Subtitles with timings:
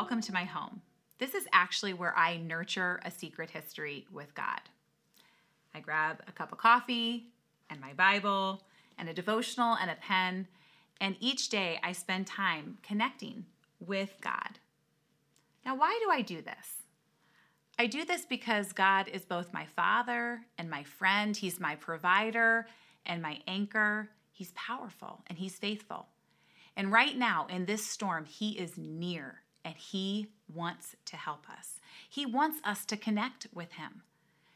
[0.00, 0.80] welcome to my home.
[1.18, 4.62] This is actually where I nurture a secret history with God.
[5.74, 7.26] I grab a cup of coffee
[7.68, 8.62] and my Bible
[8.96, 10.48] and a devotional and a pen,
[11.02, 13.44] and each day I spend time connecting
[13.78, 14.58] with God.
[15.66, 16.78] Now, why do I do this?
[17.78, 21.36] I do this because God is both my father and my friend.
[21.36, 22.66] He's my provider
[23.04, 24.08] and my anchor.
[24.32, 26.06] He's powerful and he's faithful.
[26.74, 31.80] And right now, in this storm, he is near and he wants to help us.
[32.08, 34.02] He wants us to connect with him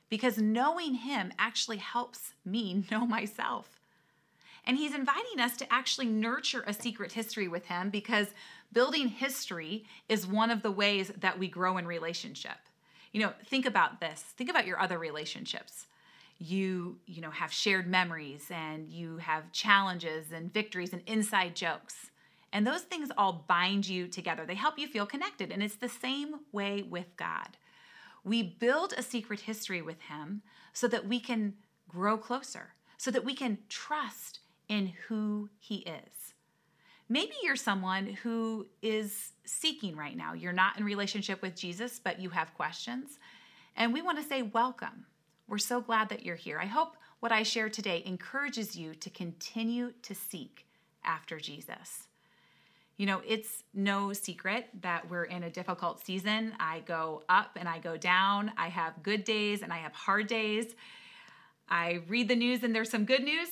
[0.08, 3.80] because knowing him actually helps me know myself.
[4.66, 8.28] And he's inviting us to actually nurture a secret history with him because
[8.72, 12.56] building history is one of the ways that we grow in relationship.
[13.12, 14.20] You know, think about this.
[14.20, 15.86] Think about your other relationships.
[16.39, 22.11] You, you know, have shared memories and you have challenges and victories and inside jokes.
[22.55, 24.47] And those things all bind you together.
[24.47, 25.50] They help you feel connected.
[25.50, 27.56] And it's the same way with God.
[28.22, 30.41] We build a secret history with Him
[30.72, 31.55] so that we can
[31.88, 34.38] grow closer, so that we can trust
[34.69, 36.34] in who He is.
[37.08, 40.33] Maybe you're someone who is seeking right now.
[40.33, 43.18] You're not in relationship with Jesus, but you have questions.
[43.77, 45.06] And we want to say, Welcome.
[45.48, 46.58] We're so glad that you're here.
[46.58, 50.66] I hope what I share today encourages you to continue to seek
[51.05, 52.06] after Jesus.
[52.96, 56.52] You know, it's no secret that we're in a difficult season.
[56.60, 58.52] I go up and I go down.
[58.56, 60.74] I have good days and I have hard days.
[61.68, 63.48] I read the news and there's some good news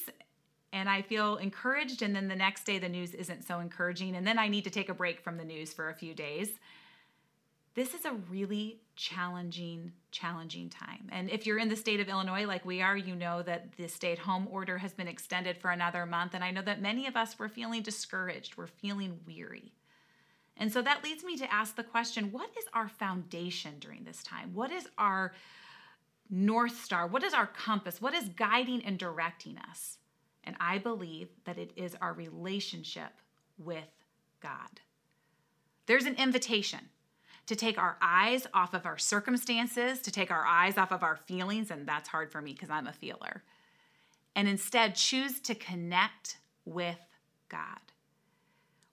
[0.73, 2.03] and I feel encouraged.
[2.03, 4.17] And then the next day, the news isn't so encouraging.
[4.17, 6.51] And then I need to take a break from the news for a few days.
[7.75, 11.09] This is a really challenging, challenging time.
[11.11, 13.89] And if you're in the state of Illinois like we are, you know that the
[13.89, 16.35] stay at home order has been extended for another month.
[16.35, 19.73] And I know that many of us were feeling discouraged, we're feeling weary.
[20.57, 24.23] And so that leads me to ask the question what is our foundation during this
[24.23, 24.55] time?
[24.55, 25.33] What is our
[26.31, 27.07] North Star?
[27.07, 28.01] What is our compass?
[28.01, 29.99] What is guiding and directing us?
[30.45, 33.13] And I believe that it is our relationship
[33.59, 33.89] with
[34.41, 34.81] God.
[35.87, 36.81] There's an invitation
[37.47, 41.17] to take our eyes off of our circumstances, to take our eyes off of our
[41.17, 43.43] feelings, and that's hard for me because I'm a feeler,
[44.35, 46.99] and instead choose to connect with
[47.49, 47.81] God.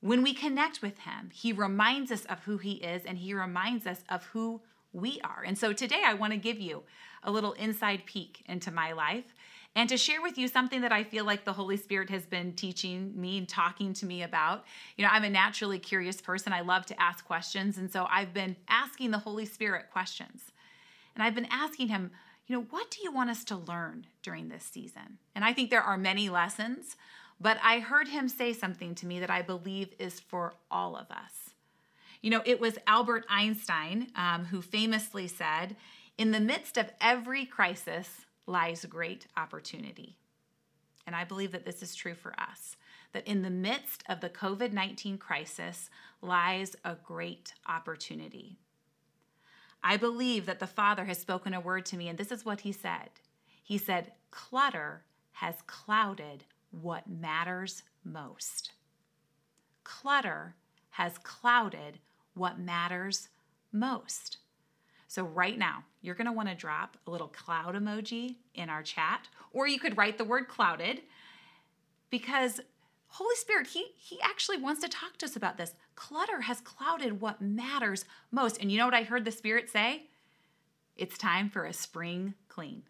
[0.01, 3.85] When we connect with Him, He reminds us of who He is and He reminds
[3.85, 4.61] us of who
[4.93, 5.43] we are.
[5.45, 6.83] And so today I want to give you
[7.23, 9.35] a little inside peek into my life
[9.75, 12.53] and to share with you something that I feel like the Holy Spirit has been
[12.53, 14.65] teaching me and talking to me about.
[14.97, 16.51] You know, I'm a naturally curious person.
[16.51, 17.77] I love to ask questions.
[17.77, 20.51] And so I've been asking the Holy Spirit questions.
[21.15, 22.11] And I've been asking Him,
[22.47, 25.19] you know, what do you want us to learn during this season?
[25.35, 26.95] And I think there are many lessons,
[27.39, 31.11] but I heard Him say something to me that I believe is for all of
[31.11, 31.51] us.
[32.21, 35.75] You know, it was Albert Einstein um, who famously said,
[36.17, 40.17] in the midst of every crisis, lies great opportunity.
[41.05, 42.75] And I believe that this is true for us,
[43.13, 45.89] that in the midst of the COVID 19 crisis
[46.21, 48.57] lies a great opportunity.
[49.81, 52.61] I believe that the Father has spoken a word to me, and this is what
[52.61, 53.09] He said.
[53.63, 58.71] He said, Clutter has clouded what matters most.
[59.83, 60.55] Clutter
[60.91, 61.99] has clouded
[62.33, 63.29] what matters
[63.71, 64.37] most.
[65.09, 69.67] So, right now, you're want to drop a little cloud emoji in our chat, or
[69.67, 71.01] you could write the word clouded
[72.11, 72.61] because
[73.07, 75.73] Holy Spirit, he, he actually wants to talk to us about this.
[75.95, 78.61] Clutter has clouded what matters most.
[78.61, 80.03] And you know what I heard the Spirit say?
[80.95, 82.83] It's time for a spring clean.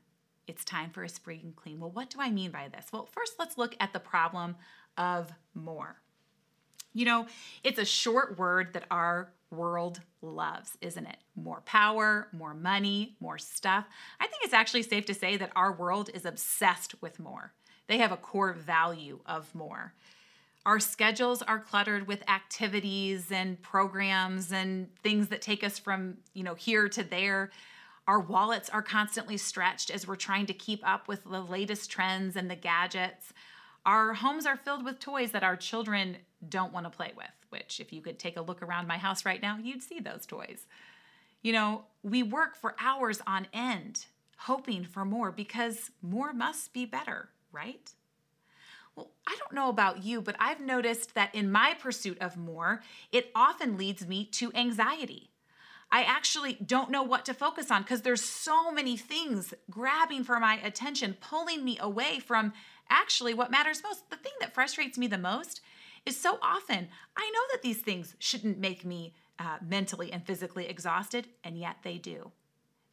[0.45, 1.79] It's time for a spring clean.
[1.79, 2.87] Well, what do I mean by this?
[2.91, 4.57] Well, first, let's look at the problem
[4.97, 6.01] of more.
[6.93, 7.27] You know,
[7.63, 11.17] it's a short word that our world loves, isn't it?
[11.35, 13.87] More power, more money, more stuff.
[14.19, 17.53] I think it's actually safe to say that our world is obsessed with more.
[17.87, 19.93] They have a core value of more.
[20.65, 26.43] Our schedules are cluttered with activities and programs and things that take us from, you
[26.43, 27.49] know, here to there.
[28.07, 32.35] Our wallets are constantly stretched as we're trying to keep up with the latest trends
[32.35, 33.33] and the gadgets.
[33.89, 37.79] Our homes are filled with toys that our children don't want to play with, which,
[37.79, 40.67] if you could take a look around my house right now, you'd see those toys.
[41.41, 44.05] You know, we work for hours on end,
[44.37, 47.91] hoping for more because more must be better, right?
[48.95, 52.83] Well, I don't know about you, but I've noticed that in my pursuit of more,
[53.11, 55.31] it often leads me to anxiety.
[55.91, 60.39] I actually don't know what to focus on because there's so many things grabbing for
[60.39, 62.53] my attention, pulling me away from
[62.89, 64.09] actually what matters most.
[64.09, 65.61] The thing that frustrates me the most
[66.05, 70.67] is so often I know that these things shouldn't make me uh, mentally and physically
[70.67, 72.31] exhausted, and yet they do.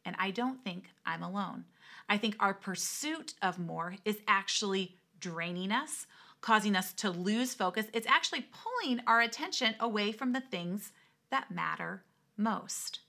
[0.05, 1.65] And I don't think I'm alone.
[2.07, 6.07] I think our pursuit of more is actually draining us,
[6.39, 7.87] causing us to lose focus.
[7.93, 10.93] It's actually pulling our attention away from the things
[11.29, 12.03] that matter
[12.37, 13.01] most.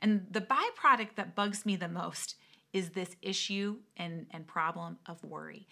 [0.00, 2.34] And the byproduct that bugs me the most
[2.74, 5.66] is this issue and, and problem of worry.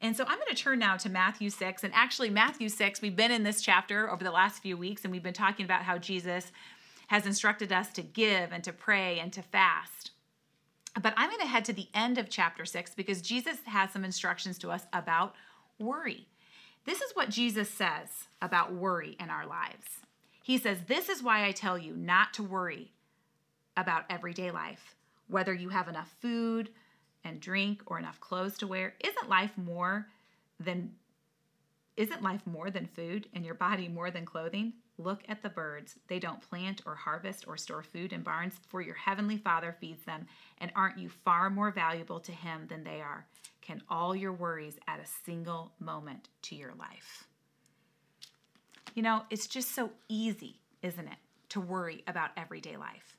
[0.00, 1.84] And so I'm going to turn now to Matthew 6.
[1.84, 5.12] And actually, Matthew 6, we've been in this chapter over the last few weeks, and
[5.12, 6.50] we've been talking about how Jesus
[7.06, 10.10] has instructed us to give and to pray and to fast.
[11.00, 14.04] But I'm going to head to the end of chapter 6 because Jesus has some
[14.04, 15.34] instructions to us about
[15.78, 16.26] worry.
[16.84, 20.00] This is what Jesus says about worry in our lives.
[20.42, 22.92] He says, This is why I tell you not to worry
[23.76, 24.95] about everyday life,
[25.28, 26.70] whether you have enough food
[27.24, 28.94] and drink or enough clothes to wear.
[29.00, 30.06] Isn't life more
[30.60, 30.92] than
[31.96, 34.74] isn't life more than food and your body more than clothing?
[34.98, 35.96] Look at the birds.
[36.08, 40.02] They don't plant or harvest or store food in barns, for your heavenly Father feeds
[40.04, 40.26] them.
[40.58, 43.26] And aren't you far more valuable to Him than they are?
[43.62, 47.26] Can all your worries add a single moment to your life?
[48.94, 51.18] You know, it's just so easy, isn't it,
[51.50, 53.16] to worry about everyday life,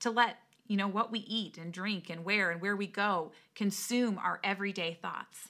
[0.00, 0.36] to let
[0.68, 4.38] you know what we eat and drink and where and where we go consume our
[4.44, 5.48] everyday thoughts.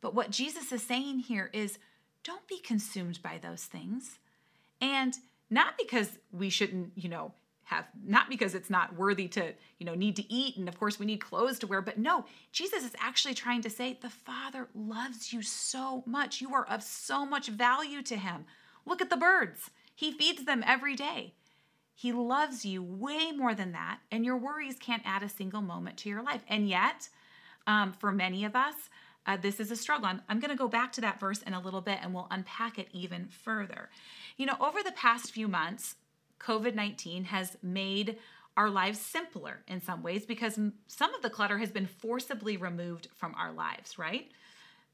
[0.00, 1.78] But what Jesus is saying here is
[2.24, 4.18] don't be consumed by those things.
[4.80, 5.14] And
[5.50, 7.32] not because we shouldn't, you know,
[7.64, 10.98] have not because it's not worthy to, you know, need to eat and of course
[10.98, 14.68] we need clothes to wear, but no, Jesus is actually trying to say the Father
[14.74, 16.40] loves you so much.
[16.40, 18.44] You are of so much value to him.
[18.86, 19.70] Look at the birds.
[19.94, 21.34] He feeds them every day.
[21.94, 25.96] He loves you way more than that, and your worries can't add a single moment
[25.98, 26.42] to your life.
[26.48, 27.08] And yet,
[27.66, 28.74] um, for many of us,
[29.26, 30.06] uh, this is a struggle.
[30.06, 32.26] I'm, I'm going to go back to that verse in a little bit and we'll
[32.30, 33.88] unpack it even further.
[34.36, 35.96] You know, over the past few months,
[36.40, 38.18] COVID 19 has made
[38.56, 43.08] our lives simpler in some ways because some of the clutter has been forcibly removed
[43.14, 44.30] from our lives, right?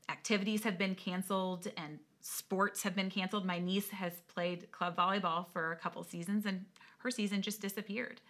[0.09, 3.45] Activities have been canceled and sports have been canceled.
[3.45, 6.65] My niece has played club volleyball for a couple seasons and
[7.03, 8.21] her season just disappeared.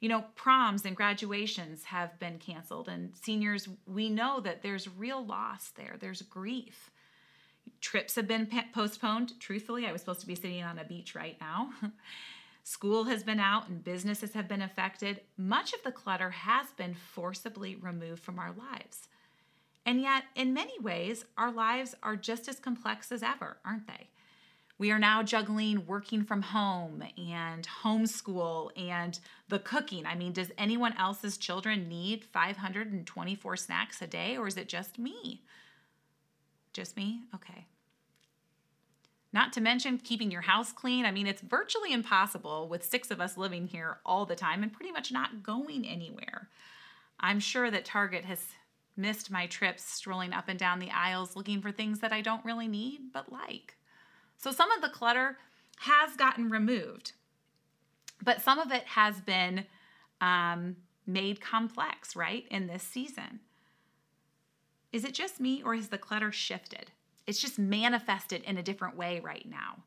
[0.00, 5.24] You know, proms and graduations have been canceled, and seniors, we know that there's real
[5.24, 6.90] loss there, there's grief.
[7.80, 9.32] Trips have been postponed.
[9.40, 11.70] Truthfully, I was supposed to be sitting on a beach right now.
[12.62, 15.20] School has been out and businesses have been affected.
[15.38, 19.08] Much of the clutter has been forcibly removed from our lives.
[19.84, 24.08] And yet, in many ways, our lives are just as complex as ever, aren't they?
[24.78, 29.18] We are now juggling working from home and homeschool and
[29.48, 30.04] the cooking.
[30.04, 34.98] I mean, does anyone else's children need 524 snacks a day or is it just
[34.98, 35.42] me?
[36.74, 37.22] Just me?
[37.34, 37.66] Okay.
[39.32, 41.06] Not to mention keeping your house clean.
[41.06, 44.72] I mean, it's virtually impossible with six of us living here all the time and
[44.72, 46.48] pretty much not going anywhere.
[47.18, 48.44] I'm sure that Target has
[48.94, 52.44] missed my trips strolling up and down the aisles looking for things that I don't
[52.44, 53.76] really need but like.
[54.36, 55.38] So some of the clutter
[55.78, 57.12] has gotten removed,
[58.22, 59.66] but some of it has been
[60.20, 60.76] um,
[61.06, 63.40] made complex, right, in this season.
[64.92, 66.90] Is it just me or has the clutter shifted?
[67.26, 69.82] It's just manifested in a different way right now.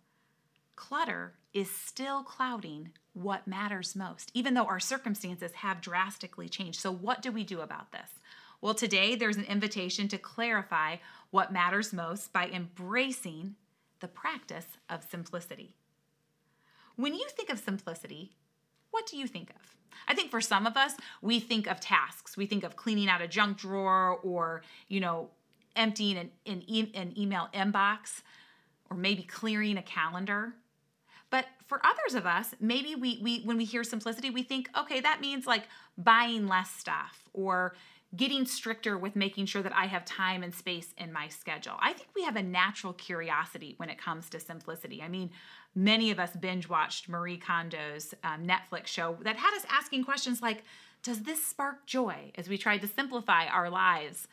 [0.75, 6.79] Clutter is still clouding what matters most, even though our circumstances have drastically changed.
[6.79, 8.09] So, what do we do about this?
[8.61, 10.97] Well, today there's an invitation to clarify
[11.31, 13.55] what matters most by embracing
[13.99, 15.75] the practice of simplicity.
[16.95, 18.35] When you think of simplicity,
[18.91, 19.75] what do you think of?
[20.07, 22.35] I think for some of us, we think of tasks.
[22.35, 25.29] We think of cleaning out a junk drawer or, you know,
[25.75, 28.21] emptying an, an, e- an email inbox
[28.89, 30.53] or maybe clearing a calendar.
[31.29, 34.99] But for others of us, maybe we, we when we hear simplicity, we think, okay,
[34.99, 37.75] that means like buying less stuff or
[38.15, 41.75] getting stricter with making sure that I have time and space in my schedule.
[41.79, 45.01] I think we have a natural curiosity when it comes to simplicity.
[45.03, 45.29] I mean,
[45.75, 50.41] many of us binge watched Marie Kondo's um, Netflix show that had us asking questions
[50.41, 50.63] like,
[51.03, 54.27] does this spark joy as we tried to simplify our lives?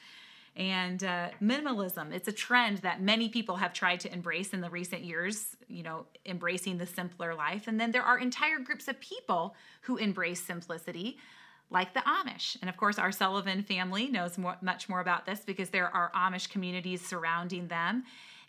[0.57, 2.13] and uh, minimalism.
[2.13, 5.83] It's a trend that many people have tried to embrace in the recent years, you
[5.83, 7.69] know, embracing the simpler life.
[7.69, 11.19] And then there are entire groups of people who embrace simplicity,
[11.71, 12.57] like the Amish.
[12.61, 16.13] And of course, our Sullivan family knows more, much more about this because there are
[16.15, 18.05] Amish communities surrounding them.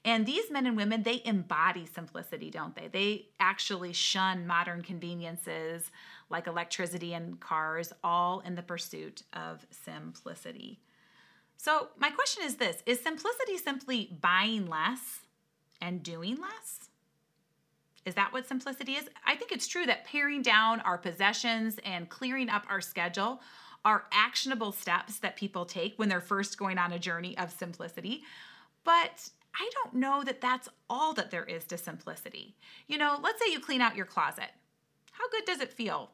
[0.06, 2.88] And these men and women, they embody simplicity, don't they?
[2.88, 5.92] They actually shun modern conveniences
[6.30, 10.80] like electricity and cars, all in the pursuit of simplicity.
[11.58, 15.22] So, my question is this Is simplicity simply buying less
[15.82, 16.87] and doing less?
[18.08, 19.10] Is that what simplicity is?
[19.26, 23.42] I think it's true that paring down our possessions and clearing up our schedule
[23.84, 28.24] are actionable steps that people take when they're first going on a journey of simplicity.
[28.86, 32.56] But I don't know that that's all that there is to simplicity.
[32.88, 34.52] You know, let's say you clean out your closet.
[35.12, 36.12] How good does it feel?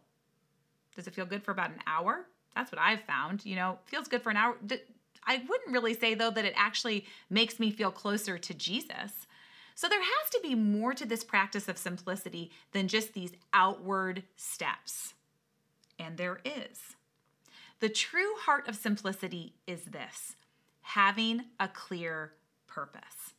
[0.95, 2.25] Does it feel good for about an hour?
[2.55, 3.45] That's what I've found.
[3.45, 4.55] You know, feels good for an hour.
[5.27, 9.27] I wouldn't really say, though, that it actually makes me feel closer to Jesus.
[9.75, 14.23] So there has to be more to this practice of simplicity than just these outward
[14.35, 15.13] steps.
[15.99, 16.95] And there is.
[17.79, 20.35] The true heart of simplicity is this
[20.81, 22.33] having a clear
[22.67, 23.33] purpose.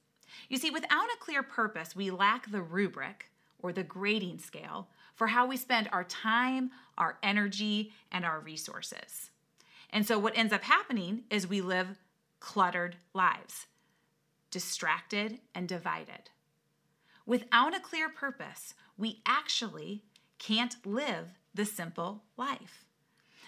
[0.49, 3.31] You see, without a clear purpose, we lack the rubric
[3.63, 9.31] or the grading scale for how we spend our time, our energy, and our resources.
[9.91, 11.99] And so, what ends up happening is we live
[12.41, 13.67] cluttered lives,
[14.55, 16.31] distracted and divided.
[17.27, 20.05] Without a clear purpose, we actually
[20.39, 22.85] can't live the simple life.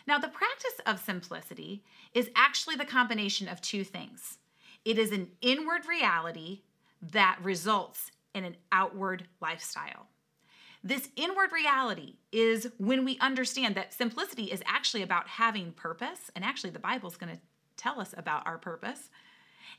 [0.04, 4.38] Now, the practice of simplicity is actually the combination of two things
[4.84, 6.62] it is an inward reality
[7.00, 10.08] that results in an outward lifestyle.
[10.82, 16.44] This inward reality is when we understand that simplicity is actually about having purpose, and
[16.44, 17.40] actually, the Bible is going to
[17.76, 19.08] tell us about our purpose.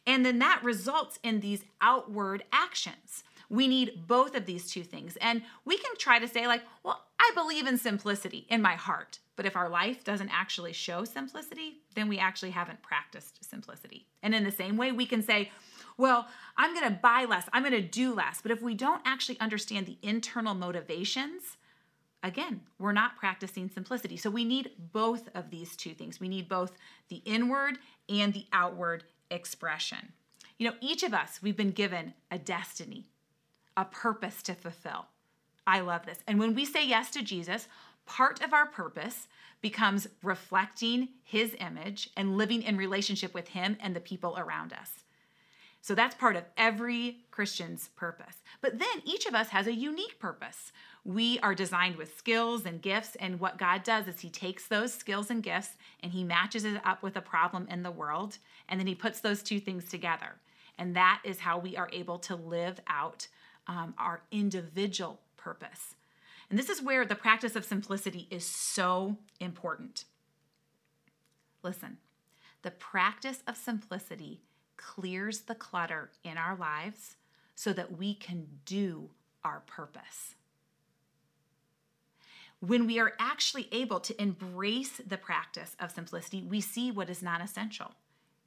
[0.05, 3.23] And then that results in these outward actions.
[3.49, 5.17] We need both of these two things.
[5.21, 9.19] And we can try to say, like, well, I believe in simplicity in my heart.
[9.35, 14.05] But if our life doesn't actually show simplicity, then we actually haven't practiced simplicity.
[14.23, 15.51] And in the same way, we can say,
[15.97, 16.27] well,
[16.57, 18.41] I'm going to buy less, I'm going to do less.
[18.41, 21.57] But if we don't actually understand the internal motivations,
[22.23, 24.17] again, we're not practicing simplicity.
[24.17, 26.19] So we need both of these two things.
[26.19, 26.73] We need both
[27.09, 27.77] the inward
[28.09, 30.13] and the outward expression.
[30.57, 33.05] You know, each of us, we've been given a destiny,
[33.75, 35.05] a purpose to fulfill.
[35.65, 36.19] I love this.
[36.27, 37.67] And when we say yes to Jesus,
[38.05, 39.27] part of our purpose
[39.61, 44.91] becomes reflecting his image and living in relationship with him and the people around us.
[45.87, 48.43] So that's part of every Christian's purpose.
[48.59, 50.73] But then each of us has a unique purpose.
[51.05, 54.93] We are designed with skills and gifts, and what God does is He takes those
[54.93, 58.77] skills and gifts and He matches it up with a problem in the world, and
[58.77, 60.35] then He puts those two things together.
[60.77, 63.29] And that is how we are able to live out
[63.67, 65.95] um, our individual purpose.
[66.49, 70.03] And this is where the practice of simplicity is so important.
[71.63, 71.95] Listen,
[72.61, 74.41] the practice of simplicity
[74.77, 77.17] clears the clutter in our lives
[77.55, 79.09] so that we can do
[79.43, 80.35] our purpose.
[82.59, 87.21] When we are actually able to embrace the practice of simplicity, we see what is
[87.21, 87.91] non essential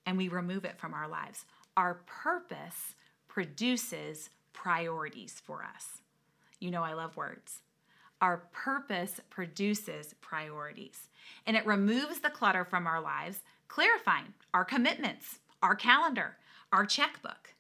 [0.07, 1.45] and we remove it from our lives.
[1.77, 2.95] Our purpose
[3.29, 6.03] produces priorities for us.
[6.59, 7.61] You know, I love words.
[8.21, 11.09] Our purpose produces priorities
[11.47, 16.37] and it removes the clutter from our lives, clarifying our commitments, our calendar,
[16.73, 17.55] our checkbook.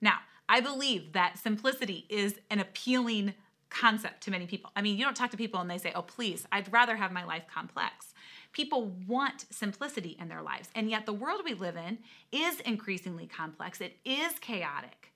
[0.00, 0.18] Now,
[0.48, 3.34] I believe that simplicity is an appealing
[3.70, 4.70] concept to many people.
[4.76, 7.10] I mean, you don't talk to people and they say, oh, please, I'd rather have
[7.10, 8.12] my life complex.
[8.52, 10.68] People want simplicity in their lives.
[10.74, 11.98] And yet, the world we live in
[12.30, 15.12] is increasingly complex, it is chaotic.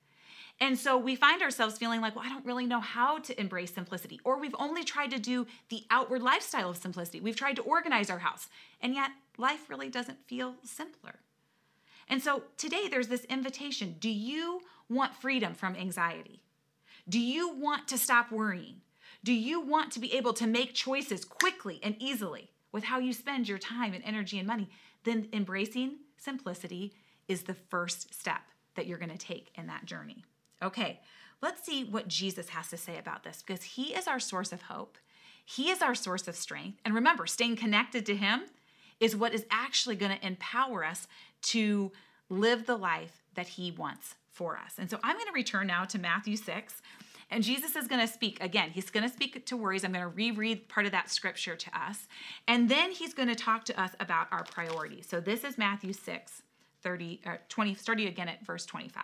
[0.58, 3.74] And so we find ourselves feeling like, well, I don't really know how to embrace
[3.74, 4.20] simplicity.
[4.24, 7.20] Or we've only tried to do the outward lifestyle of simplicity.
[7.20, 8.48] We've tried to organize our house.
[8.80, 11.16] And yet, life really doesn't feel simpler.
[12.08, 16.42] And so today there's this invitation Do you want freedom from anxiety?
[17.08, 18.80] Do you want to stop worrying?
[19.22, 23.12] Do you want to be able to make choices quickly and easily with how you
[23.12, 24.68] spend your time and energy and money?
[25.04, 26.92] Then embracing simplicity
[27.28, 28.42] is the first step
[28.74, 30.24] that you're going to take in that journey.
[30.62, 31.00] Okay,
[31.42, 34.62] let's see what Jesus has to say about this because he is our source of
[34.62, 34.98] hope.
[35.44, 36.78] He is our source of strength.
[36.84, 38.42] And remember, staying connected to him
[38.98, 41.06] is what is actually going to empower us
[41.42, 41.92] to
[42.28, 44.74] live the life that he wants for us.
[44.78, 46.82] And so I'm going to return now to Matthew 6.
[47.30, 48.70] And Jesus is going to speak again.
[48.70, 49.84] He's going to speak to worries.
[49.84, 52.06] I'm going to reread part of that scripture to us.
[52.46, 55.08] And then he's going to talk to us about our priorities.
[55.08, 56.42] So this is Matthew 6,
[56.82, 59.02] 30 or 20 starting again at verse 25.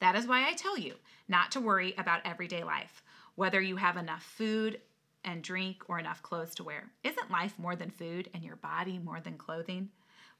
[0.00, 0.94] That is why I tell you
[1.28, 3.02] not to worry about everyday life,
[3.34, 4.80] whether you have enough food
[5.24, 6.90] and drink or enough clothes to wear.
[7.04, 9.90] Isn't life more than food and your body more than clothing?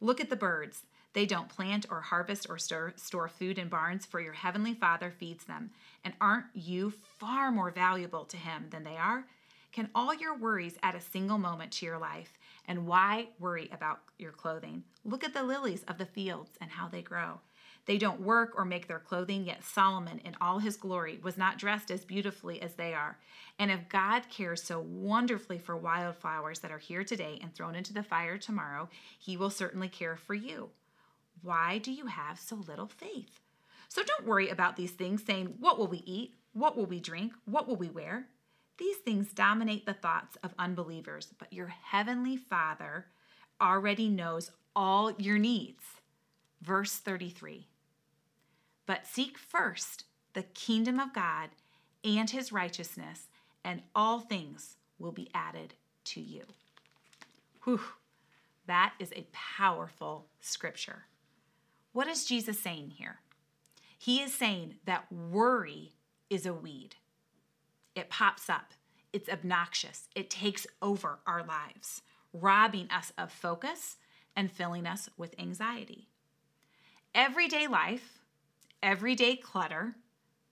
[0.02, 0.82] Look at the birds.
[1.12, 5.12] They don't plant or harvest or store, store food in barns, for your heavenly Father
[5.16, 5.71] feeds them.
[6.04, 9.25] And aren't you far more valuable to Him than they are?
[9.71, 12.37] Can all your worries add a single moment to your life?
[12.66, 14.82] And why worry about your clothing?
[15.04, 17.38] Look at the lilies of the fields and how they grow.
[17.84, 21.58] They don't work or make their clothing, yet Solomon, in all his glory, was not
[21.58, 23.18] dressed as beautifully as they are.
[23.58, 27.92] And if God cares so wonderfully for wildflowers that are here today and thrown into
[27.92, 30.70] the fire tomorrow, he will certainly care for you.
[31.42, 33.40] Why do you have so little faith?
[33.88, 36.34] So don't worry about these things, saying, What will we eat?
[36.52, 37.32] What will we drink?
[37.46, 38.28] What will we wear?
[38.78, 43.06] These things dominate the thoughts of unbelievers, but your heavenly Father
[43.60, 45.82] already knows all your needs.
[46.62, 47.66] Verse 33
[48.86, 51.50] But seek first the kingdom of God
[52.04, 53.28] and his righteousness,
[53.64, 55.74] and all things will be added
[56.04, 56.42] to you.
[57.64, 57.80] Whew,
[58.66, 61.04] that is a powerful scripture.
[61.92, 63.20] What is Jesus saying here?
[63.98, 65.92] He is saying that worry
[66.28, 66.96] is a weed.
[67.94, 68.72] It pops up,
[69.12, 73.96] it's obnoxious, it takes over our lives, robbing us of focus
[74.34, 76.08] and filling us with anxiety.
[77.14, 78.22] Everyday life,
[78.82, 79.96] everyday clutter,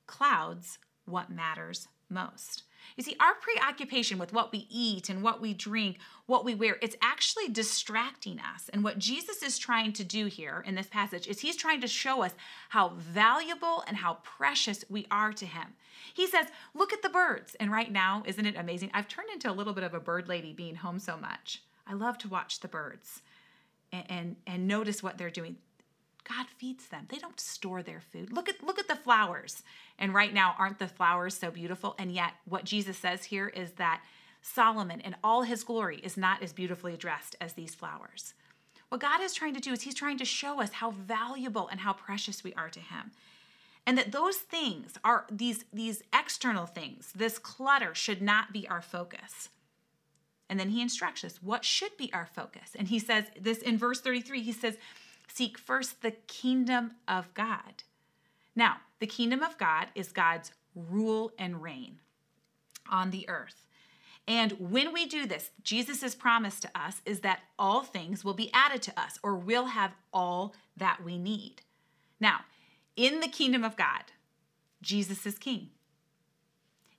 [0.07, 2.65] clouds what matters most.
[2.97, 6.77] You see, our preoccupation with what we eat and what we drink, what we wear,
[6.83, 8.69] it's actually distracting us.
[8.73, 11.87] And what Jesus is trying to do here in this passage is he's trying to
[11.87, 12.33] show us
[12.71, 15.69] how valuable and how precious we are to him.
[16.15, 17.55] He says, Look at the birds.
[17.61, 18.91] And right now, isn't it amazing?
[18.95, 21.63] I've turned into a little bit of a bird lady being home so much.
[21.87, 23.23] I love to watch the birds
[23.93, 25.57] and, and, and notice what they're doing.
[26.25, 27.07] God feeds them.
[27.09, 28.33] They don't store their food.
[28.33, 29.63] Look at look at the flowers.
[29.99, 31.95] And right now aren't the flowers so beautiful?
[31.99, 34.03] And yet what Jesus says here is that
[34.43, 38.35] Solomon in all his glory is not as beautifully dressed as these flowers.
[38.89, 41.81] What God is trying to do is he's trying to show us how valuable and
[41.81, 43.13] how precious we are to him.
[43.87, 48.83] And that those things are these these external things, this clutter should not be our
[48.83, 49.49] focus.
[50.49, 52.73] And then he instructs us what should be our focus.
[52.77, 54.77] And he says this in verse 33, he says,
[55.33, 57.85] Seek first the kingdom of God.
[58.57, 62.01] Now, the kingdom of God is God's rule and reign
[62.91, 63.67] on the earth.
[64.27, 68.51] And when we do this, Jesus' promise to us is that all things will be
[68.53, 71.63] added to us, or we'll have all that we need.
[72.21, 72.41] Now,
[72.97, 74.05] in the kingdom of God,
[74.83, 75.71] Jesus is king.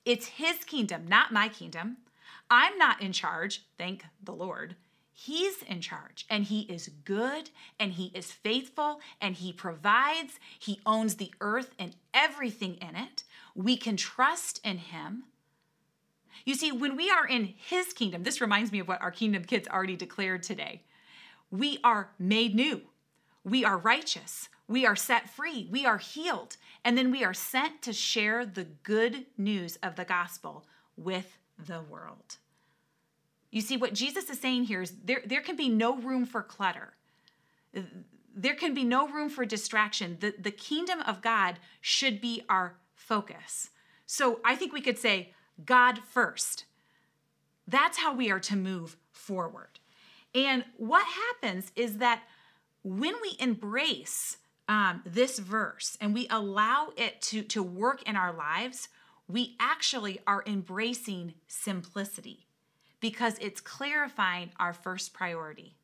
[0.04, 1.98] It's his kingdom, not my kingdom.
[2.50, 4.74] I'm not in charge, thank the Lord.
[5.14, 10.40] He's in charge and he is good and he is faithful and he provides.
[10.58, 13.24] He owns the earth and everything in it.
[13.54, 15.24] We can trust in him.
[16.44, 19.44] You see, when we are in his kingdom, this reminds me of what our kingdom
[19.44, 20.82] kids already declared today.
[21.50, 22.80] We are made new.
[23.44, 24.48] We are righteous.
[24.66, 25.68] We are set free.
[25.70, 26.56] We are healed.
[26.84, 30.64] And then we are sent to share the good news of the gospel
[30.96, 32.38] with the world.
[33.52, 36.42] You see, what Jesus is saying here is there, there can be no room for
[36.42, 36.94] clutter.
[38.34, 40.16] There can be no room for distraction.
[40.20, 43.68] The, the kingdom of God should be our focus.
[44.06, 45.34] So I think we could say,
[45.66, 46.64] God first.
[47.68, 49.78] That's how we are to move forward.
[50.34, 52.22] And what happens is that
[52.82, 58.32] when we embrace um, this verse and we allow it to, to work in our
[58.32, 58.88] lives,
[59.28, 62.46] we actually are embracing simplicity
[63.02, 65.74] because it's clarifying our first priority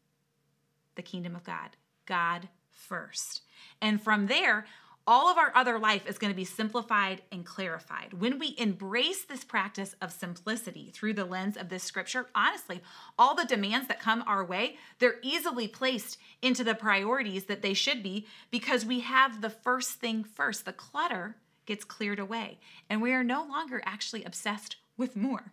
[0.95, 1.71] the kingdom of God,
[2.07, 3.43] God first.
[3.81, 4.67] And from there,
[5.07, 8.15] all of our other life is going to be simplified and clarified.
[8.15, 12.83] When we embrace this practice of simplicity through the lens of this scripture, honestly,
[13.19, 17.75] all the demands that come our way, they're easily placed into the priorities that they
[17.75, 20.65] should be because we have the first thing first.
[20.65, 22.59] The clutter gets cleared away,
[22.91, 25.53] and we are no longer actually obsessed with more.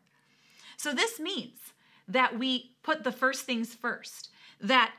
[0.77, 1.59] So this means
[2.07, 4.29] that we put the first things first,
[4.61, 4.93] that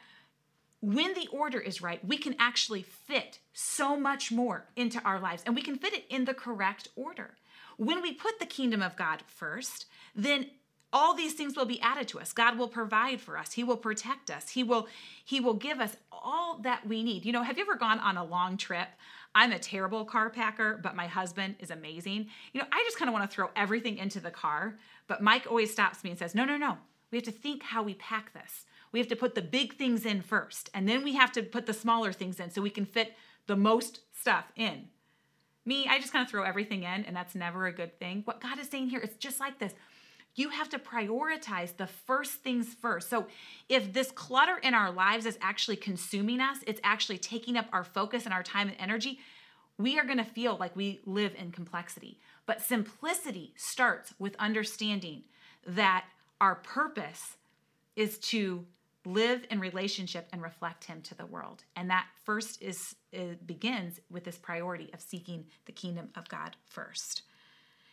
[0.81, 5.43] when the order is right, we can actually fit so much more into our lives
[5.47, 7.35] and we can fit it in the correct order.
[7.77, 10.47] When we put the kingdom of God first, then
[10.93, 12.33] all these things will be added to us.
[12.33, 13.53] God will provide for us.
[13.53, 14.51] He will protect us.
[14.51, 14.87] He will
[15.25, 17.25] he will give us all that we need.
[17.25, 18.89] You know, have you ever gone on a long trip?
[19.37, 22.29] I'm a terrible car packer, but my husband is amazing.
[22.55, 25.47] You know, I just kind of want to throw everything into the car, but Mike
[25.47, 26.79] always stops me and says, "No, no, no.
[27.11, 28.65] We have to think how we pack this.
[28.93, 31.67] We have to put the big things in first, and then we have to put
[31.67, 33.15] the smaller things in so we can fit
[33.47, 34.89] the most stuff in.
[35.67, 38.23] Me, I just kind of throw everything in, and that's never a good thing.
[38.25, 39.75] What God is saying here is just like this.
[40.37, 43.09] You have to prioritize the first things first.
[43.09, 43.27] So,
[43.69, 47.85] if this clutter in our lives is actually consuming us, it's actually taking up our
[47.85, 49.19] focus and our time and energy,
[49.79, 52.19] we are going to feel like we live in complexity.
[52.45, 55.25] But simplicity starts with understanding
[55.67, 56.05] that
[56.41, 57.37] our purpose
[57.97, 58.65] is to
[59.07, 62.97] live in relationship and reflect him to the world and that first is
[63.47, 67.23] begins with this priority of seeking the kingdom of god first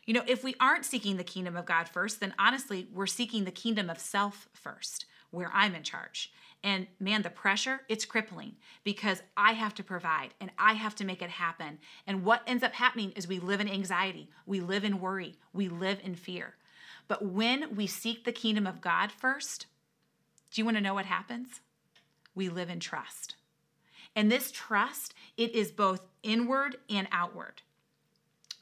[0.05, 3.45] you know if we aren't seeking the kingdom of god first then honestly we're seeking
[3.45, 6.31] the kingdom of self first where i'm in charge
[6.63, 11.05] and man the pressure it's crippling because i have to provide and i have to
[11.05, 14.83] make it happen and what ends up happening is we live in anxiety we live
[14.83, 16.55] in worry we live in fear
[17.07, 19.67] but when we seek the kingdom of god first
[20.53, 21.61] do you want to know what happens?
[22.35, 23.35] We live in trust.
[24.15, 27.63] And this trust, it is both inward and outward.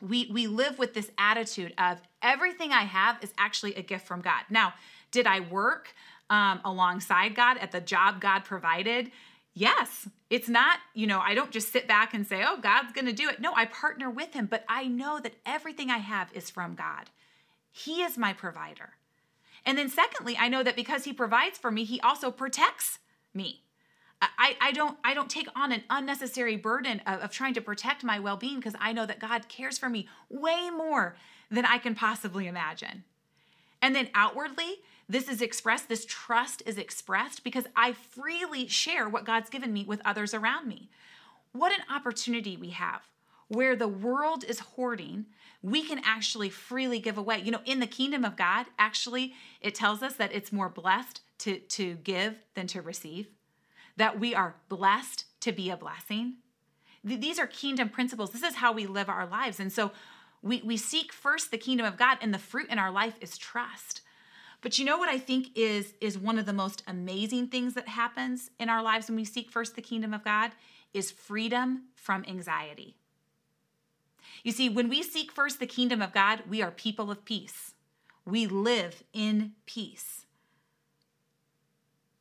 [0.02, 4.22] We, we live with this attitude of everything I have is actually a gift from
[4.22, 4.44] God.
[4.50, 4.74] Now,
[5.12, 5.94] did I work
[6.30, 9.12] um, alongside God at the job God provided?
[9.54, 13.06] Yes, it's not, you know, I don't just sit back and say, oh, God's going
[13.06, 13.42] to do it.
[13.42, 17.10] No, I partner with Him, but I know that everything I have is from God.
[17.72, 18.92] He is my provider.
[19.66, 23.00] And then secondly, I know that because he provides for me, he also protects
[23.34, 23.62] me.
[24.22, 28.04] I, I don't I don't take on an unnecessary burden of, of trying to protect
[28.04, 31.16] my well-being because I know that God cares for me way more
[31.50, 33.04] than I can possibly imagine.
[33.82, 39.26] And then outwardly, this is expressed, this trust is expressed because I freely share what
[39.26, 40.90] God's given me with others around me.
[41.52, 43.02] What an opportunity we have
[43.52, 45.26] where the world is hoarding,
[45.62, 47.42] we can actually freely give away.
[47.44, 51.20] You know, in the kingdom of God, actually, it tells us that it's more blessed
[51.40, 53.28] to, to give than to receive,
[53.98, 56.36] that we are blessed to be a blessing.
[57.04, 58.32] These are kingdom principles.
[58.32, 59.60] This is how we live our lives.
[59.60, 59.92] And so
[60.42, 63.38] we, we seek first the kingdom of God, and the fruit in our life is
[63.38, 64.02] trust.
[64.62, 67.88] But you know what I think is, is one of the most amazing things that
[67.88, 70.52] happens in our lives when we seek first the kingdom of God
[70.94, 72.96] is freedom from anxiety.
[74.44, 77.74] You see, when we seek first the kingdom of God, we are people of peace.
[78.26, 80.26] We live in peace.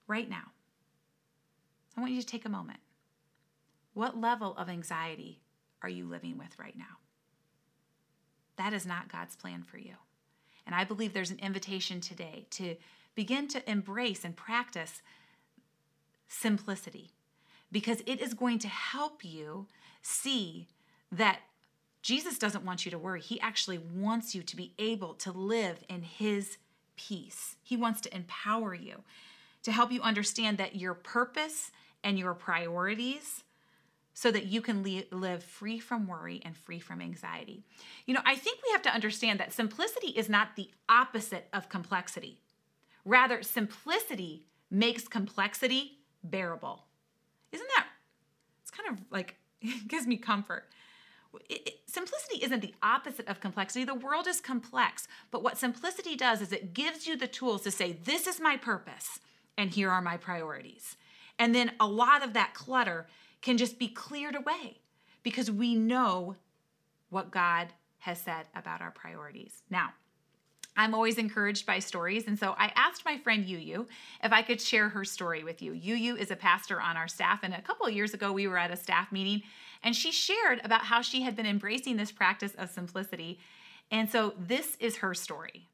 [0.07, 0.53] Right now,
[1.97, 2.81] I want you to take a moment.
[3.95, 5.41] What level of anxiety
[5.83, 6.99] are you living with right now?
[8.57, 9.95] That is not God's plan for you.
[10.67, 12.77] And I believe there's an invitation today to
[13.15, 15.03] begin to embrace and practice
[16.29, 17.13] simplicity
[17.73, 19.67] because it is going to help you
[20.03, 20.69] see
[21.11, 21.41] that
[22.03, 23.21] Jesus doesn't want you to worry.
[23.21, 26.57] He actually wants you to be able to live in His
[26.97, 27.57] peace.
[27.63, 29.03] He wants to empower you
[29.63, 31.71] to help you understand that your purpose
[32.03, 33.45] and your priorities
[34.13, 37.63] so that you can live free from worry and free from anxiety.
[38.07, 41.69] You know, I think we have to understand that simplicity is not the opposite of
[41.69, 42.41] complexity.
[43.05, 46.85] Rather, simplicity makes complexity bearable.
[47.53, 47.87] Isn't that?
[48.63, 50.65] It's kind of like, it gives me comfort
[51.49, 53.85] it, it, simplicity isn't the opposite of complexity.
[53.85, 57.71] The world is complex, but what simplicity does is it gives you the tools to
[57.71, 59.21] say, This is my purpose,
[59.57, 60.97] and here are my priorities.
[61.41, 63.09] And then a lot of that clutter
[63.41, 64.77] can just be cleared away
[65.23, 66.37] because we know
[67.09, 67.69] what God
[68.01, 69.63] has said about our priorities.
[69.71, 69.95] Now,
[70.77, 73.87] I'm always encouraged by stories, and so I asked my friend Yu Yu
[74.23, 75.73] if I could share her story with you.
[75.73, 78.47] Yu Yu is a pastor on our staff, and a couple of years ago we
[78.47, 79.43] were at a staff meeting,
[79.83, 83.41] and she shared about how she had been embracing this practice of simplicity.
[83.91, 85.70] And so this is her story.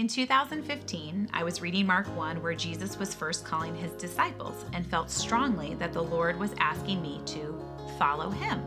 [0.00, 4.86] In 2015, I was reading Mark 1, where Jesus was first calling his disciples and
[4.86, 7.62] felt strongly that the Lord was asking me to
[7.98, 8.62] follow him.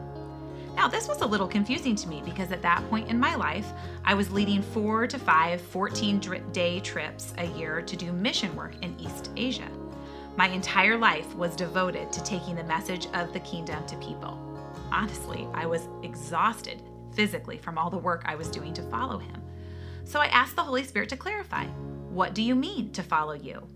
[0.75, 3.65] Now, this was a little confusing to me because at that point in my life,
[4.05, 6.19] I was leading four to five 14
[6.51, 9.71] day trips a year to do mission work in East Asia.
[10.37, 14.37] My entire life was devoted to taking the message of the kingdom to people.
[14.91, 16.83] Honestly, I was exhausted
[17.15, 19.42] physically from all the work I was doing to follow him.
[20.05, 21.65] So I asked the Holy Spirit to clarify
[22.13, 23.67] what do you mean to follow you?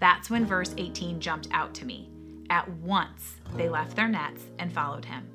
[0.00, 2.08] That's when verse 18 jumped out to me.
[2.48, 5.28] At once they left their nets and followed him.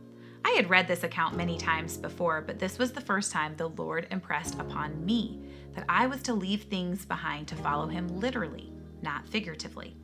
[0.44, 3.70] I had read this account many times before, but this was the first time the
[3.70, 5.42] Lord impressed upon me
[5.76, 8.72] that I was to leave things behind to follow him literally,
[9.02, 9.96] not figuratively.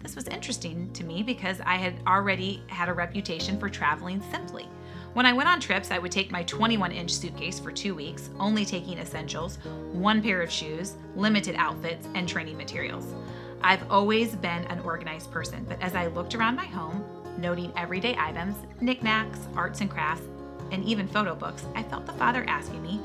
[0.00, 4.68] This was interesting to me because I had already had a reputation for traveling simply.
[5.14, 8.30] When I went on trips, I would take my 21 inch suitcase for two weeks,
[8.40, 9.58] only taking essentials,
[9.92, 13.14] one pair of shoes, limited outfits, and training materials.
[13.62, 17.04] I've always been an organized person, but as I looked around my home,
[17.38, 20.26] noting everyday items, knickknacks, arts and crafts,
[20.72, 22.96] and even photo books, I felt the Father asking me,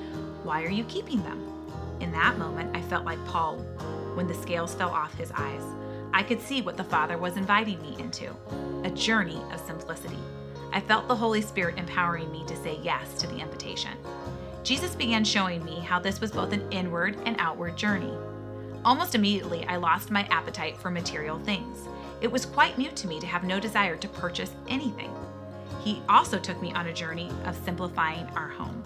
[0.42, 1.46] Why are you keeping them?
[2.00, 3.58] In that moment, I felt like Paul
[4.16, 5.62] when the scales fell off his eyes.
[6.12, 8.36] I could see what the Father was inviting me into
[8.84, 10.18] a journey of simplicity.
[10.72, 13.92] I felt the Holy Spirit empowering me to say yes to the invitation.
[14.64, 18.14] Jesus began showing me how this was both an inward and outward journey.
[18.86, 21.88] Almost immediately, I lost my appetite for material things.
[22.22, 25.14] It was quite new to me to have no desire to purchase anything.
[25.82, 28.84] He also took me on a journey of simplifying our home.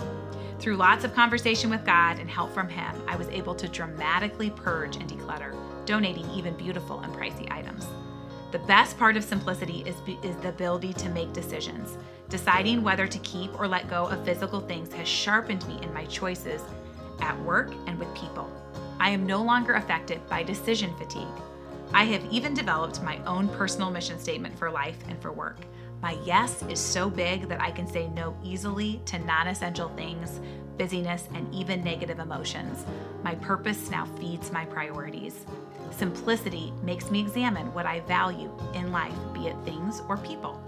[0.59, 4.49] Through lots of conversation with God and help from Him, I was able to dramatically
[4.49, 5.53] purge and declutter,
[5.85, 7.85] donating even beautiful and pricey items.
[8.53, 11.97] The best part of simplicity is, is the ability to make decisions.
[12.29, 16.05] Deciding whether to keep or let go of physical things has sharpened me in my
[16.05, 16.61] choices
[17.19, 18.47] at work and with people.
[18.99, 21.25] I am no longer affected by decision fatigue.
[21.95, 25.57] I have even developed my own personal mission statement for life and for work.
[26.03, 30.39] My yes is so big that I can say no easily to non essential things,
[30.77, 32.85] busyness, and even negative emotions.
[33.23, 35.43] My purpose now feeds my priorities.
[35.97, 40.59] Simplicity makes me examine what I value in life, be it things or people.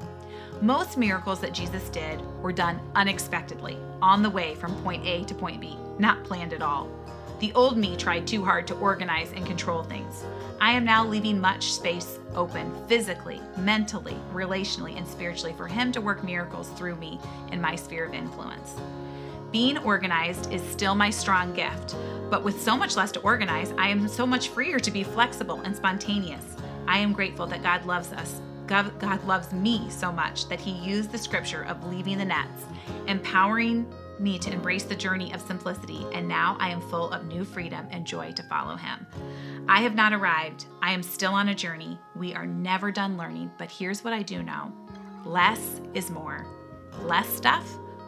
[0.62, 5.34] Most miracles that Jesus did were done unexpectedly, on the way from point A to
[5.34, 6.90] point B, not planned at all.
[7.40, 10.24] The old me tried too hard to organize and control things.
[10.62, 16.02] I am now leaving much space open physically, mentally, relationally, and spiritually for Him to
[16.02, 17.20] work miracles through me
[17.52, 18.76] in my sphere of influence.
[19.56, 21.96] Being organized is still my strong gift,
[22.30, 25.62] but with so much less to organize, I am so much freer to be flexible
[25.62, 26.44] and spontaneous.
[26.90, 28.42] I am grateful that God loves us.
[28.68, 32.66] God, God loves me so much that He used the scripture of leaving the nets,
[33.08, 33.90] empowering
[34.20, 37.88] me to embrace the journey of simplicity, and now I am full of new freedom
[37.92, 39.08] and joy to follow Him.
[39.70, 40.66] I have not arrived.
[40.82, 41.98] I am still on a journey.
[42.14, 44.74] We are never done learning, but here's what I do know
[45.24, 46.46] less is more.
[47.04, 47.66] Less stuff,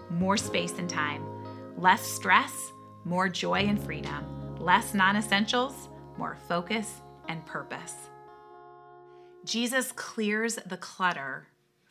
[0.10, 1.37] more space and time.
[1.78, 2.72] Less stress,
[3.06, 4.26] more joy and freedom.
[4.60, 7.94] Less non essentials, more focus and purpose.
[9.46, 11.50] Jesus clears the clutter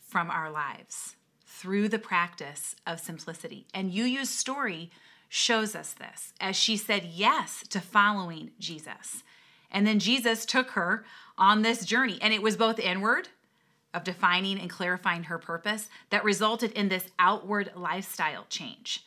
[0.09, 1.14] from our lives
[1.46, 3.68] through the practice of simplicity.
[3.72, 4.90] And Yu's story
[5.29, 9.22] shows us this as she said yes to following Jesus.
[9.70, 11.05] And then Jesus took her
[11.38, 13.29] on this journey, and it was both inward
[13.94, 19.05] of defining and clarifying her purpose that resulted in this outward lifestyle change.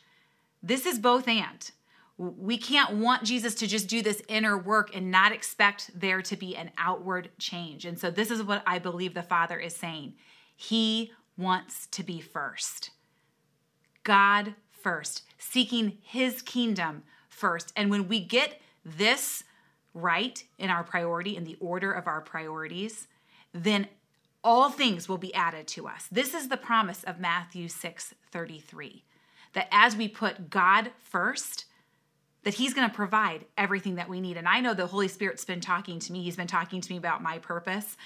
[0.62, 1.70] This is both and.
[2.16, 6.36] We can't want Jesus to just do this inner work and not expect there to
[6.36, 7.86] be an outward change.
[7.86, 10.14] And so, this is what I believe the Father is saying.
[10.54, 12.90] He wants to be first.
[14.02, 17.72] God first, seeking his kingdom first.
[17.74, 19.44] And when we get this
[19.94, 23.08] right in our priority, in the order of our priorities,
[23.52, 23.88] then
[24.42, 26.06] all things will be added to us.
[26.10, 29.04] This is the promise of Matthew 6 33.
[29.54, 31.64] That as we put God first,
[32.44, 34.36] that he's going to provide everything that we need.
[34.36, 36.22] And I know the Holy Spirit's been talking to me.
[36.22, 37.96] He's been talking to me about my purpose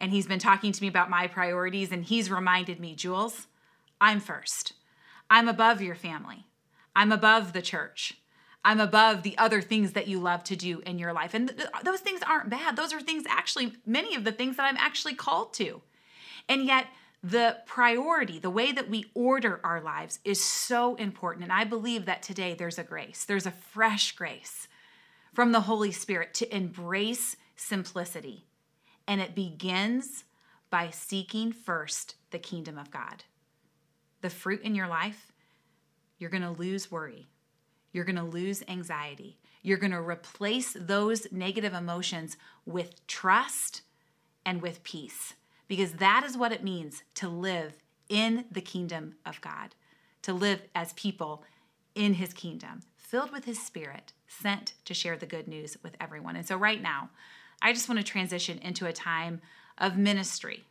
[0.00, 1.90] and he's been talking to me about my priorities.
[1.90, 3.46] And he's reminded me, Jules,
[4.00, 4.74] I'm first.
[5.30, 6.46] I'm above your family.
[6.94, 8.14] I'm above the church.
[8.64, 11.32] I'm above the other things that you love to do in your life.
[11.32, 12.76] And th- those things aren't bad.
[12.76, 15.80] Those are things, actually, many of the things that I'm actually called to.
[16.48, 16.86] And yet,
[17.22, 21.44] the priority, the way that we order our lives is so important.
[21.44, 24.68] And I believe that today there's a grace, there's a fresh grace
[25.34, 28.46] from the Holy Spirit to embrace simplicity.
[29.06, 30.24] And it begins
[30.70, 33.24] by seeking first the kingdom of God.
[34.20, 35.32] The fruit in your life,
[36.18, 37.28] you're going to lose worry.
[37.92, 39.38] You're going to lose anxiety.
[39.62, 43.82] You're going to replace those negative emotions with trust
[44.44, 45.34] and with peace
[45.68, 47.74] because that is what it means to live
[48.08, 49.74] in the kingdom of God,
[50.22, 51.44] to live as people
[51.94, 56.36] in his kingdom, filled with his spirit, sent to share the good news with everyone.
[56.36, 57.10] And so, right now,
[57.60, 59.40] I just want to transition into a time
[59.76, 60.64] of ministry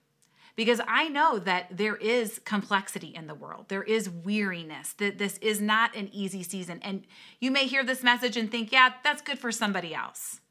[0.57, 3.65] because I know that there is complexity in the world.
[3.67, 4.93] There is weariness.
[4.93, 6.79] That this is not an easy season.
[6.81, 7.03] And
[7.39, 10.41] you may hear this message and think, yeah, that's good for somebody else.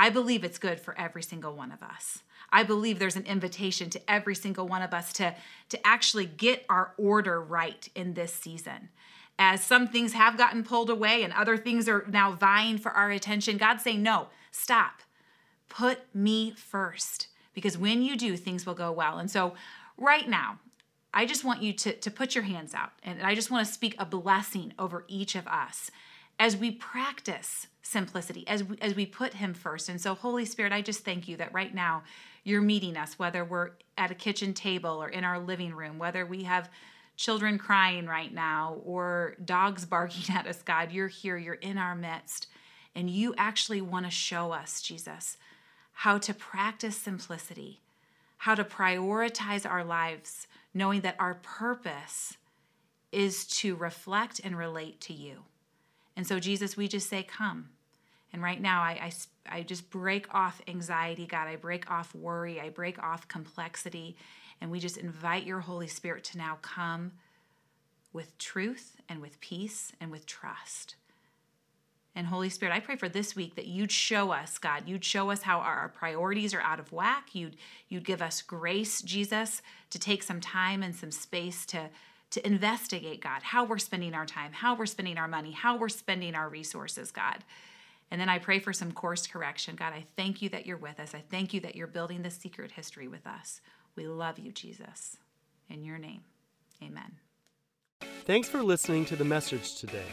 [0.00, 2.22] I believe it's good for every single one of us.
[2.50, 5.34] I believe there's an invitation to every single one of us to,
[5.68, 8.88] to actually get our order right in this season.
[9.38, 13.10] As some things have gotten pulled away and other things are now vying for our
[13.10, 15.02] attention, God's saying, no, stop.
[15.68, 17.26] Put me first.
[17.52, 19.18] Because when you do, things will go well.
[19.18, 19.52] And so,
[19.98, 20.60] right now,
[21.12, 23.72] I just want you to, to put your hands out and I just want to
[23.72, 25.90] speak a blessing over each of us
[26.38, 29.88] as we practice simplicity, as we, as we put Him first.
[29.88, 32.02] And so, Holy Spirit, I just thank you that right now
[32.44, 36.24] you're meeting us, whether we're at a kitchen table or in our living room, whether
[36.24, 36.70] we have
[37.16, 41.94] children crying right now or dogs barking at us, God, you're here, you're in our
[41.94, 42.46] midst.
[42.94, 45.36] And you actually want to show us, Jesus,
[45.92, 47.80] how to practice simplicity,
[48.38, 52.36] how to prioritize our lives, knowing that our purpose
[53.12, 55.44] is to reflect and relate to you.
[56.16, 57.70] And so, Jesus, we just say, Come.
[58.32, 59.12] And right now, I,
[59.48, 61.48] I, I just break off anxiety, God.
[61.48, 62.60] I break off worry.
[62.60, 64.16] I break off complexity.
[64.60, 67.12] And we just invite your Holy Spirit to now come
[68.12, 70.96] with truth and with peace and with trust.
[72.14, 75.30] And Holy Spirit, I pray for this week that you'd show us, God, you'd show
[75.30, 77.28] us how our priorities are out of whack.
[77.34, 77.56] You'd
[77.88, 81.88] you'd give us grace, Jesus, to take some time and some space to
[82.30, 85.88] to investigate, God, how we're spending our time, how we're spending our money, how we're
[85.88, 87.44] spending our resources, God.
[88.10, 89.76] And then I pray for some course correction.
[89.76, 91.14] God, I thank you that you're with us.
[91.14, 93.60] I thank you that you're building the secret history with us.
[93.96, 95.16] We love you, Jesus.
[95.68, 96.22] In your name,
[96.82, 97.18] amen.
[98.24, 100.06] Thanks for listening to the message today.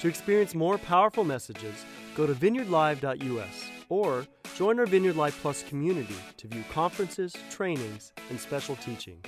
[0.00, 1.84] To experience more powerful messages,
[2.16, 8.40] go to vineyardlive.us or join our Vineyard Live Plus community to view conferences, trainings, and
[8.40, 9.26] special teachings.